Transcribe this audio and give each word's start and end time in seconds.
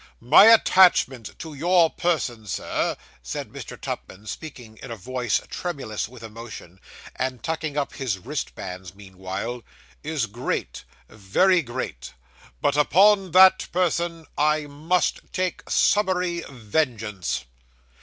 'My 0.19 0.45
attachment 0.51 1.37
to 1.37 1.53
your 1.53 1.91
person, 1.91 2.47
sir,' 2.47 2.97
said 3.21 3.49
Mr. 3.51 3.79
Tupman, 3.79 4.25
speaking 4.25 4.79
in 4.81 4.89
a 4.89 4.95
voice 4.95 5.39
tremulous 5.47 6.09
with 6.09 6.23
emotion, 6.23 6.79
and 7.17 7.43
tucking 7.43 7.77
up 7.77 7.93
his 7.93 8.17
wristbands 8.17 8.95
meanwhile, 8.95 9.61
'is 10.01 10.25
great 10.25 10.85
very 11.07 11.61
great 11.61 12.15
but 12.61 12.75
upon 12.75 13.29
that 13.33 13.67
person, 13.71 14.25
I 14.39 14.61
must 14.65 15.19
take 15.31 15.69
summary 15.69 16.43
vengeance. 16.49 17.45